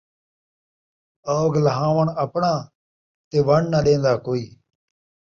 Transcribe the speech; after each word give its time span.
اوگھ 1.31 1.57
لہاوݨ 1.65 2.07
آپݨا 2.23 2.53
تے 3.29 3.37
ون٘ڈ 3.47 3.65
نہ 3.71 3.79
ݙین٘دا 3.85 4.13
کوئی 4.25 4.45